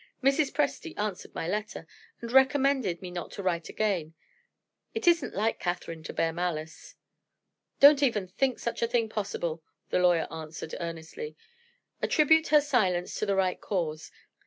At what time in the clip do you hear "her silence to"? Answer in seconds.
12.47-13.27